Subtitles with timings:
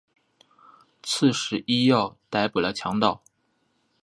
[1.03, 3.21] 刺史尹耀逮捕了强盗。